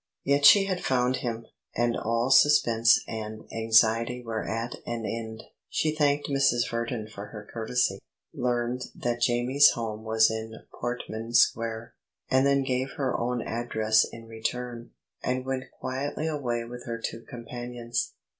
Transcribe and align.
Yet 0.23 0.45
she 0.47 0.65
had 0.65 0.83
found 0.83 1.17
him, 1.17 1.45
and 1.75 1.95
all 1.95 2.31
suspense 2.31 3.03
and 3.07 3.43
anxiety 3.53 4.19
were 4.23 4.43
at 4.43 4.73
an 4.87 5.05
end. 5.05 5.43
She 5.69 5.93
thanked 5.95 6.27
Mrs. 6.27 6.67
Verdon 6.67 7.07
for 7.07 7.27
her 7.27 7.47
courtesy, 7.53 7.99
learned 8.33 8.81
that 8.95 9.21
Jamie's 9.21 9.69
home 9.75 10.03
was 10.03 10.31
in 10.31 10.55
Portman 10.73 11.35
Square, 11.35 11.93
and 12.31 12.47
then 12.47 12.63
gave 12.63 12.93
her 12.97 13.15
own 13.15 13.43
address 13.43 14.03
in 14.03 14.25
return, 14.27 14.89
and 15.21 15.45
went 15.45 15.69
quietly 15.79 16.25
away 16.25 16.63
with 16.63 16.87
her 16.87 16.97
two 16.99 17.21
companions. 17.21 18.13